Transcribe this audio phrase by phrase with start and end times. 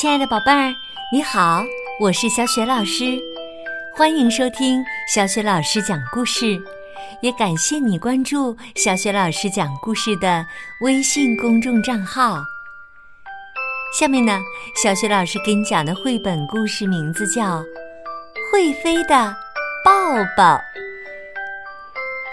[0.00, 0.72] 亲爱的宝贝儿，
[1.12, 1.60] 你好，
[1.98, 3.20] 我是小雪老师，
[3.96, 4.80] 欢迎收听
[5.12, 6.56] 小雪老师讲故事，
[7.20, 10.46] 也感谢你关注小雪老师讲故事的
[10.82, 12.40] 微信公众账号。
[13.98, 14.38] 下面呢，
[14.80, 17.58] 小雪老师给你讲的绘本故事名字叫
[18.52, 19.34] 《会飞的
[19.84, 19.92] 抱
[20.36, 20.54] 抱》。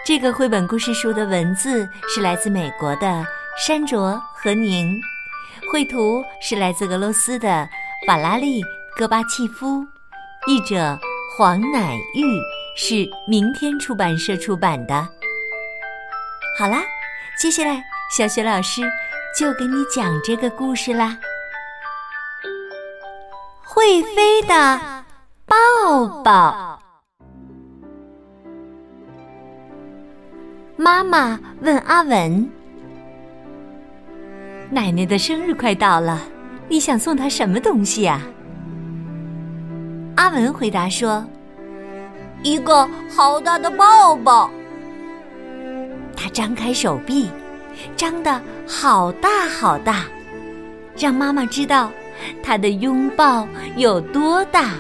[0.06, 3.26] 这个绘本故事书的文字是来自美国的
[3.58, 5.02] 山卓和宁。
[5.72, 7.68] 绘图是来自俄罗斯的
[8.06, 8.62] 法拉利·
[8.98, 9.86] 戈巴契夫，
[10.48, 10.98] 译者
[11.38, 12.40] 黄乃玉，
[12.78, 15.08] 是明天出版社出版的。
[16.58, 16.84] 好啦，
[17.40, 17.84] 接下来
[18.16, 18.82] 小雪老师
[19.38, 21.18] 就给你讲这个故事啦。
[23.64, 25.04] 会飞的
[25.46, 26.80] 抱抱。
[30.78, 32.50] 妈妈问阿文。
[34.70, 36.22] 奶奶的生日快到了，
[36.68, 38.22] 你想送她什么东西呀？
[40.16, 41.26] 阿文回答说
[42.42, 44.50] ：“一个好大的抱抱。”
[46.16, 47.30] 他张开手臂，
[47.96, 50.06] 张得好大好大，
[50.98, 51.92] 让妈妈知道
[52.42, 54.72] 他的拥抱有多大。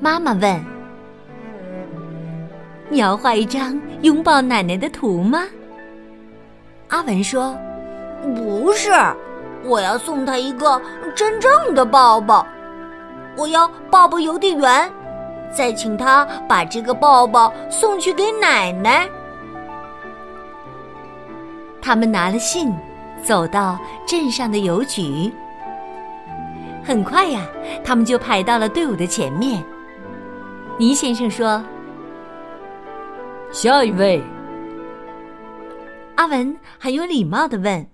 [0.00, 0.64] 妈妈问
[2.90, 5.44] ：“你要画一张拥抱奶奶的图吗？”
[6.88, 7.54] 阿文说
[8.34, 8.90] ：“不是，
[9.64, 10.80] 我要送他一个
[11.14, 12.46] 真正的抱抱。
[13.36, 14.90] 我要抱抱邮递员，
[15.52, 19.06] 再请他把这个抱抱送去给奶奶。”
[21.82, 22.74] 他们拿了信，
[23.22, 25.30] 走到镇上的邮局。
[26.82, 27.42] 很快呀，
[27.84, 29.62] 他们就排到了队伍的前面。
[30.78, 31.62] 倪先生说
[33.52, 34.22] ：“下一位。”
[36.18, 37.86] 阿文很有礼貌的问：“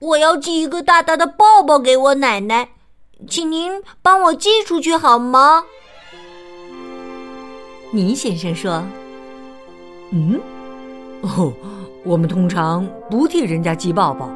[0.00, 2.70] 我要寄一个大大的抱抱给我奶奶，
[3.28, 5.62] 请您帮我寄出去好吗？”
[7.94, 8.82] 倪先生说
[10.10, 10.40] ：“嗯，
[11.20, 11.52] 哦，
[12.04, 14.28] 我们通常不替人家寄抱抱，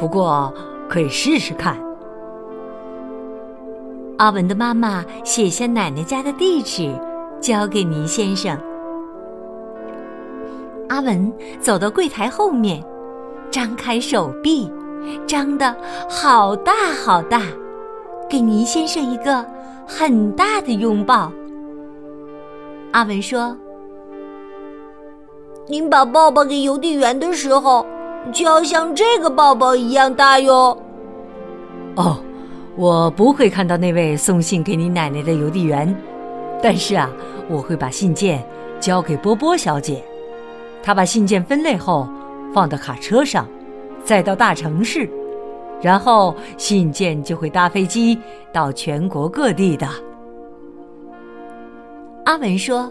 [0.00, 0.52] 不过
[0.88, 1.80] 可以试试看。”
[4.18, 6.92] 阿文的妈妈写下奶奶家的地址，
[7.40, 8.60] 交给倪先生。
[10.88, 12.82] 阿文走到柜台后面，
[13.50, 14.70] 张开手臂，
[15.26, 15.74] 张得
[16.08, 16.72] 好大
[17.04, 17.42] 好大，
[18.28, 19.44] 给倪先生一个
[19.86, 21.30] 很大的拥抱。
[22.92, 23.54] 阿文说
[25.68, 27.84] ：“您把抱抱给邮递员的时候，
[28.32, 30.76] 就要像这个抱抱一样大哟。”
[31.96, 32.16] 哦，
[32.76, 35.94] 我不会看到那位送信给你奶奶的邮递员，
[36.62, 37.10] 但是啊，
[37.46, 38.42] 我会把信件
[38.80, 40.02] 交给波波小姐。
[40.82, 42.08] 他把信件分类后
[42.52, 43.46] 放到卡车上，
[44.04, 45.08] 再到大城市，
[45.82, 48.18] 然后信件就会搭飞机
[48.52, 49.88] 到全国各地的。
[52.24, 52.90] 阿文说：“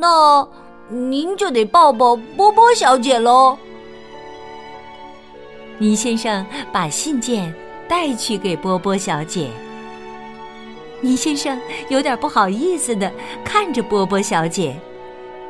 [0.00, 0.46] 那
[0.88, 3.56] 您就得抱抱波波小姐喽。”
[5.78, 7.54] 倪先生把信件
[7.88, 9.48] 带去给波波小姐。
[11.00, 13.10] 倪先生有点不好意思的
[13.42, 14.76] 看着波波小姐。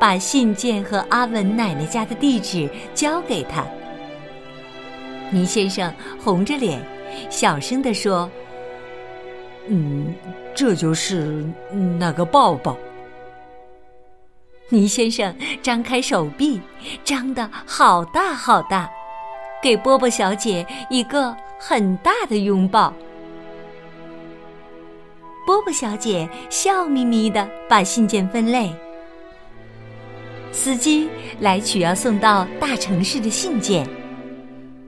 [0.01, 3.63] 把信件和阿文奶奶家的地址交给他。
[5.29, 6.81] 倪先生红着脸，
[7.29, 8.27] 小声地说
[9.69, 10.11] ：“嗯，
[10.55, 11.45] 这就是
[11.99, 12.75] 那个抱抱。”
[14.69, 16.59] 倪先生张开手臂，
[17.03, 18.89] 张得好大好大，
[19.61, 22.91] 给波波小姐一个很大的拥抱。
[25.45, 28.73] 波波小姐笑眯眯地把信件分类。
[30.51, 31.07] 司机
[31.39, 33.87] 来取要送到大城市的信件，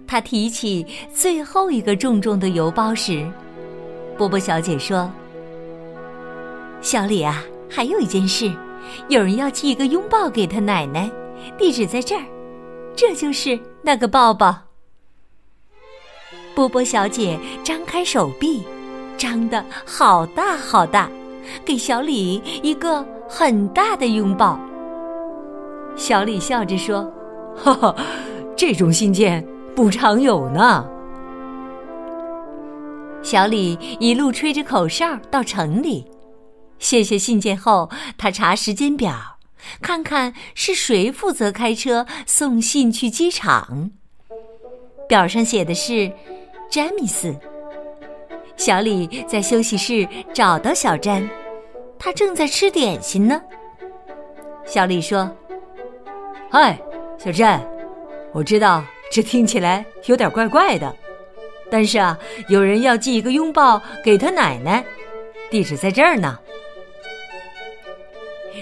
[0.06, 3.26] 他提起最后一个重重的邮包时，
[4.18, 5.10] 波波小姐说
[6.82, 8.52] ：“小李啊，还有一件事，
[9.08, 11.10] 有人要寄一个拥抱给他奶奶，
[11.58, 12.24] 地址在这儿，
[12.96, 14.56] 这就是那个抱抱。”
[16.54, 18.64] 波波小姐张开手臂，
[19.18, 21.10] 张得好大好大，
[21.66, 24.60] 给小李一个很大的拥抱。
[25.96, 27.12] 小李笑着说
[27.56, 27.96] ：“哈哈，
[28.56, 29.46] 这种信件
[29.76, 30.88] 不常有呢。”
[33.22, 36.06] 小李一路吹着口哨到城里，
[36.78, 39.38] 谢谢信件后，他查时间表，
[39.82, 43.92] 看看是谁负责开车送信去机场。
[45.08, 46.12] 表上写的是
[46.70, 47.34] 詹姆斯。
[48.58, 51.30] 小李在休息室找到小詹，
[51.98, 53.42] 他正在吃点心呢。
[54.66, 55.32] 小李说。
[56.56, 56.80] 嗨，
[57.18, 57.60] 小詹，
[58.32, 60.96] 我知道这听起来有点怪怪的，
[61.68, 62.16] 但是啊，
[62.48, 64.86] 有人要寄一个拥抱给他奶奶，
[65.50, 66.38] 地址在这儿呢。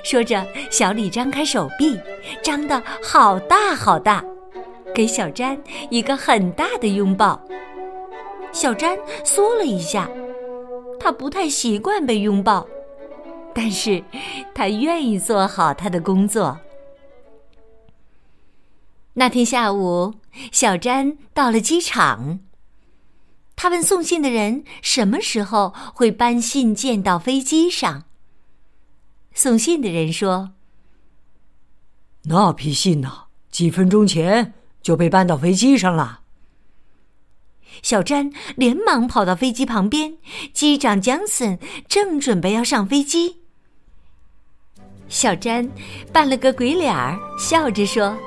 [0.05, 1.99] 说着，小李张开手臂，
[2.41, 4.23] 张得好大好大，
[4.95, 7.41] 给小詹一个很大的拥抱。
[8.53, 10.09] 小詹缩了一下，
[10.97, 12.65] 他不太习惯被拥抱，
[13.53, 14.01] 但是
[14.55, 16.57] 他愿意做好他的工作。
[19.13, 20.15] 那天下午，
[20.51, 22.39] 小詹到了机场。
[23.57, 28.05] 他问送信的人什么时候会搬信件到飞机上。
[29.33, 30.53] 送信的人说
[32.23, 36.21] ：“那批信呢，几分钟前就被搬到飞机上了。”
[37.83, 40.17] 小詹连忙跑到飞机旁边，
[40.53, 43.41] 机长江森正准备要上飞机。
[45.07, 45.69] 小詹
[46.11, 48.17] 扮了个鬼脸儿，笑着说。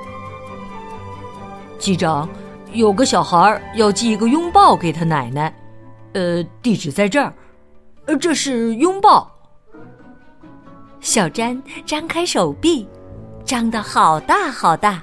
[1.77, 2.27] 机长，
[2.71, 5.53] 有个小孩要寄一个拥抱给他奶奶，
[6.13, 7.33] 呃，地址在这儿，
[8.05, 9.31] 呃，这是拥抱。
[10.99, 12.87] 小詹张开手臂，
[13.43, 15.01] 张得好大好大，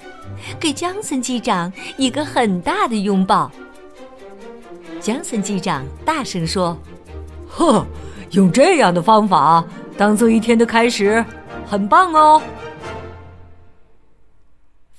[0.58, 3.50] 给江森机长一个很大的拥抱。
[5.00, 6.76] 江森机长大声说
[7.48, 7.86] ：“呵，
[8.30, 9.64] 用这样的方法
[9.96, 11.24] 当做一天的开始，
[11.66, 12.42] 很棒哦。”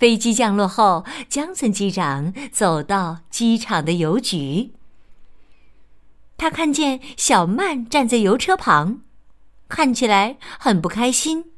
[0.03, 4.73] 飞机降落后，江森机长走到机场的邮局。
[6.35, 8.99] 他看见小曼站在邮车旁，
[9.69, 11.53] 看起来很不开心。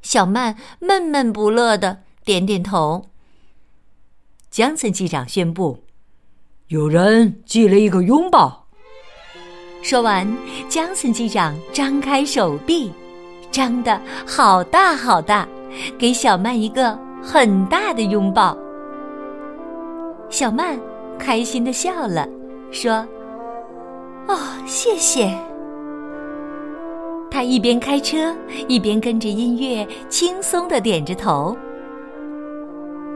[0.00, 3.10] 小曼闷闷不乐的点点头。
[4.50, 5.84] 江森机长宣布
[6.68, 8.64] ：“有人寄了一个拥抱。”
[9.86, 10.26] 说完，
[10.68, 12.90] 江森机长张开手臂，
[13.52, 15.46] 张得好大好大，
[15.96, 18.58] 给小曼一个很大的拥抱。
[20.28, 20.76] 小曼
[21.16, 22.28] 开心的笑了，
[22.72, 23.06] 说
[24.26, 24.36] ：“哦，
[24.66, 25.32] 谢谢。”
[27.30, 28.34] 他一边开车，
[28.66, 31.56] 一边跟着音乐轻松的点着头。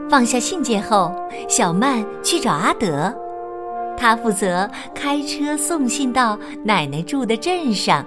[0.09, 1.13] 放下信件后，
[1.49, 3.13] 小曼去找阿德。
[4.01, 8.03] 他负责开车送信到奶奶住的镇上。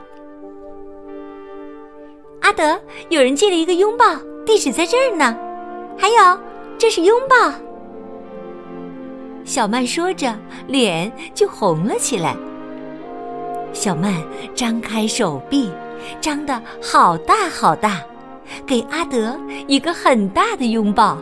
[2.41, 2.77] 阿德，
[3.11, 4.05] 有人寄了一个拥抱，
[4.45, 5.37] 地址在这儿呢。
[5.97, 6.41] 还有，
[6.77, 7.53] 这是拥抱。
[9.45, 10.35] 小曼说着，
[10.67, 12.35] 脸就红了起来。
[13.73, 14.13] 小曼
[14.53, 15.71] 张开手臂，
[16.21, 18.03] 张得好大好大，
[18.67, 19.39] 给阿德
[19.69, 21.17] 一个很大的拥抱。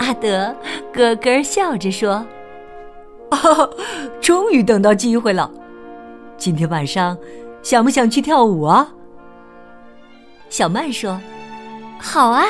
[0.00, 0.52] 阿德
[0.92, 2.26] 咯咯笑着说。
[3.36, 3.68] 啊！
[4.20, 5.50] 终于等到机会了。
[6.36, 7.16] 今天晚上，
[7.62, 8.88] 想不想去跳舞啊？
[10.48, 11.20] 小曼说
[11.98, 12.44] ：“好啊。”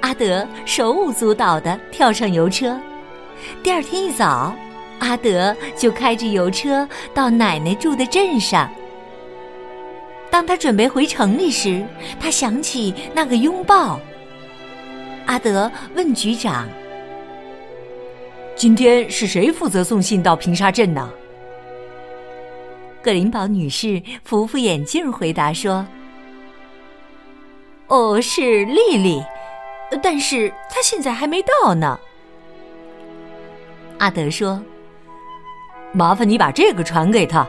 [0.00, 2.78] 阿德手舞足蹈的跳上邮车。
[3.62, 4.54] 第二天一早，
[4.98, 8.70] 阿德就开着邮车到奶奶住的镇上。
[10.30, 11.84] 当他准备回城里时，
[12.20, 13.98] 他想起那个拥抱。
[15.26, 16.66] 阿德问局长。
[18.56, 21.10] 今天是谁负责送信到平沙镇呢？
[23.02, 25.86] 格林堡女士扶扶眼镜回答说
[27.88, 29.22] ：“哦，是丽丽，
[30.02, 32.00] 但是她现在还没到呢。”
[34.00, 34.58] 阿德说
[35.92, 37.46] ：“麻烦你把这个传给她。”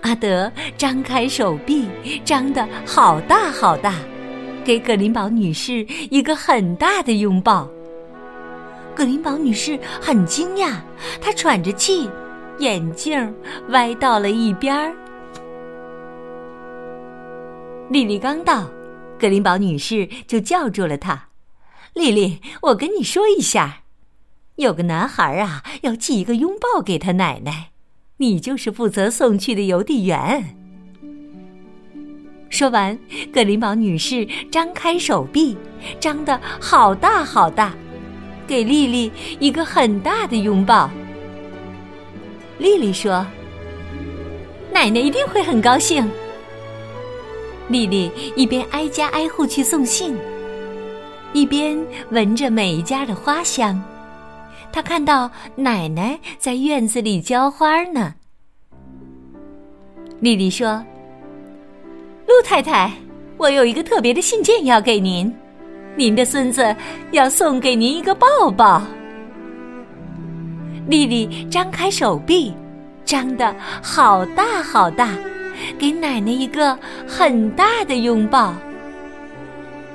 [0.00, 1.90] 阿德张开手臂，
[2.24, 3.96] 张得好大好大，
[4.64, 7.68] 给格林堡女士一个很大的拥抱。
[8.94, 10.76] 格林堡女士很惊讶，
[11.20, 12.08] 她喘着气，
[12.58, 13.34] 眼镜
[13.68, 14.94] 歪到了一边儿。
[17.88, 18.70] 丽丽刚到，
[19.18, 21.28] 格林堡女士就叫住了她
[21.94, 23.82] ：“丽丽，我跟你说一下，
[24.56, 27.70] 有个男孩啊，要寄一个拥抱给他奶奶，
[28.18, 30.56] 你就是负责送去的邮递员。”
[32.48, 32.98] 说完，
[33.32, 35.56] 格林堡女士张开手臂，
[35.98, 37.74] 张得好大好大。
[38.52, 40.90] 给丽丽一个很大的拥抱。
[42.58, 43.26] 丽丽说
[44.70, 46.06] ：“奶奶一定会很高兴。”
[47.68, 50.14] 丽丽一边挨家挨户去送信，
[51.32, 53.82] 一边闻着每一家的花香。
[54.70, 58.16] 她看到奶奶在院子里浇花呢。
[60.20, 60.84] 丽丽说
[62.28, 62.92] ：“陆太太，
[63.38, 65.34] 我有一个特别的信件要给您。”
[65.94, 66.74] 您的孙子
[67.10, 68.82] 要送给您一个抱抱。
[70.88, 72.52] 丽丽张开手臂，
[73.04, 75.10] 张得好大好大，
[75.78, 78.54] 给奶奶一个很大的拥抱。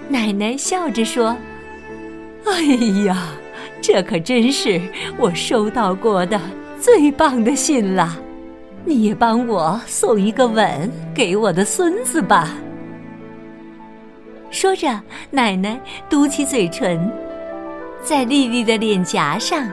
[0.07, 1.35] 奶奶笑着说
[2.45, 2.61] ：“哎
[3.05, 3.29] 呀，
[3.81, 4.79] 这可真是
[5.17, 6.39] 我收到过的
[6.79, 8.17] 最棒的信了！
[8.85, 12.55] 你也帮我送一个吻给我的孙子吧。”
[14.49, 14.99] 说着，
[15.29, 17.11] 奶奶嘟起嘴唇，
[18.01, 19.69] 在丽丽的脸颊上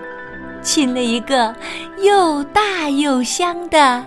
[0.63, 1.55] 亲了一个
[2.03, 4.05] 又大又香的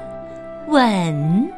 [0.68, 1.52] 吻。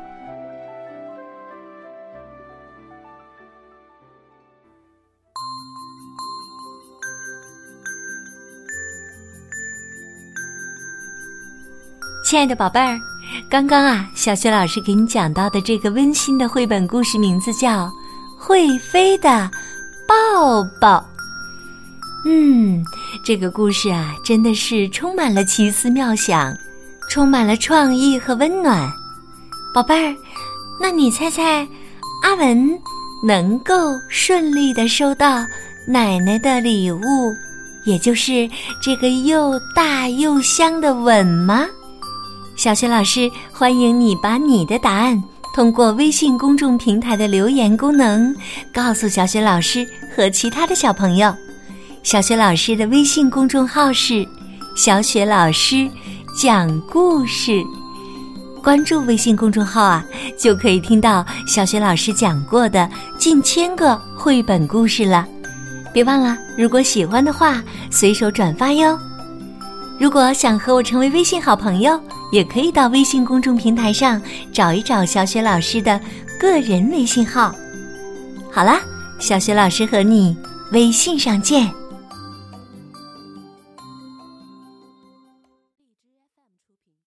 [12.23, 12.95] 亲爱的宝贝儿，
[13.49, 17.87] 刚刚啊，小雪老师给你讲到的这个温馨的绘本故事名字叫
[18.39, 19.51] 《会飞的
[20.08, 20.98] 抱抱》。
[22.25, 22.84] 嗯，
[23.24, 26.55] 这个故事啊，真的是充满了奇思妙想，
[27.10, 28.89] 充满了创意和温暖。
[29.74, 30.15] 宝贝儿，
[30.81, 31.67] 那你猜猜，
[32.24, 32.69] 阿文
[33.24, 35.46] 能够顺利的收到
[35.86, 37.34] 奶奶的礼物，
[37.86, 38.50] 也就是
[38.81, 41.67] 这个又大又香的吻吗？
[42.55, 45.22] 小雪老师欢迎你把你的答案
[45.53, 48.34] 通过微信公众平台的留言功能
[48.74, 51.36] 告诉小雪老师和其他的小朋友。
[52.01, 54.25] 小雪老师的微信公众号是
[54.75, 55.89] “小雪老师
[56.41, 57.62] 讲故事”，
[58.63, 60.06] 关注微信公众号啊，
[60.38, 65.27] 就可以听到小雪老师讲过的近千个绘本故事了。
[65.91, 68.98] 别忘了，如果喜欢的话，随手转发哟。
[70.00, 72.00] 如果想和我成为微信好朋友，
[72.31, 74.21] 也可以到微信公众平台上
[74.51, 76.00] 找一找小雪老师的
[76.39, 77.53] 个人微信号。
[78.51, 78.81] 好啦，
[79.19, 80.36] 小雪老师和你
[80.71, 81.69] 微信上见。